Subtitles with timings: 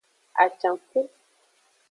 [0.43, 1.01] Acanku.